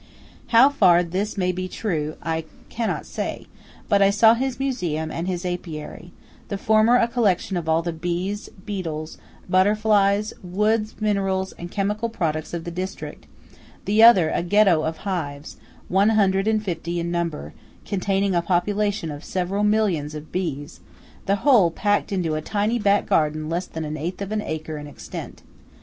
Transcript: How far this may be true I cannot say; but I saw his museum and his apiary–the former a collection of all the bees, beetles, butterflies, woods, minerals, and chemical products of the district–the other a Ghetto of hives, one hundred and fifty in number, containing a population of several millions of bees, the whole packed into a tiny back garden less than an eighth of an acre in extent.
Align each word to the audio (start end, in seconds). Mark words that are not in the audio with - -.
How 0.47 0.69
far 0.69 1.03
this 1.03 1.37
may 1.37 1.51
be 1.51 1.67
true 1.67 2.15
I 2.23 2.45
cannot 2.69 3.05
say; 3.05 3.45
but 3.87 4.01
I 4.01 4.09
saw 4.09 4.33
his 4.33 4.57
museum 4.59 5.11
and 5.11 5.27
his 5.27 5.45
apiary–the 5.45 6.57
former 6.57 6.95
a 6.97 7.07
collection 7.07 7.55
of 7.55 7.69
all 7.69 7.83
the 7.83 7.93
bees, 7.93 8.49
beetles, 8.65 9.19
butterflies, 9.47 10.33
woods, 10.41 10.95
minerals, 10.99 11.51
and 11.51 11.69
chemical 11.69 12.09
products 12.09 12.51
of 12.51 12.63
the 12.63 12.71
district–the 12.71 14.01
other 14.01 14.31
a 14.31 14.41
Ghetto 14.41 14.81
of 14.81 14.97
hives, 14.97 15.57
one 15.87 16.09
hundred 16.09 16.47
and 16.47 16.63
fifty 16.63 16.99
in 16.99 17.11
number, 17.11 17.53
containing 17.85 18.33
a 18.33 18.41
population 18.41 19.11
of 19.11 19.23
several 19.23 19.63
millions 19.63 20.15
of 20.15 20.31
bees, 20.31 20.79
the 21.27 21.35
whole 21.45 21.69
packed 21.69 22.11
into 22.11 22.33
a 22.33 22.41
tiny 22.41 22.79
back 22.79 23.05
garden 23.05 23.49
less 23.49 23.67
than 23.67 23.85
an 23.85 23.97
eighth 23.97 24.19
of 24.19 24.31
an 24.31 24.41
acre 24.41 24.77
in 24.79 24.87
extent. 24.87 25.43